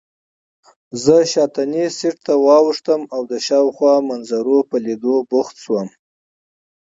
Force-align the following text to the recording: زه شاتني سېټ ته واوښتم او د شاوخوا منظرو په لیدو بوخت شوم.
زه 1.03 1.15
شاتني 1.31 1.85
سېټ 1.97 2.15
ته 2.25 2.33
واوښتم 2.45 3.01
او 3.15 3.21
د 3.31 3.33
شاوخوا 3.47 3.93
منظرو 4.09 4.57
په 4.69 4.75
لیدو 4.85 5.15
بوخت 5.29 5.55
شوم. 5.63 5.87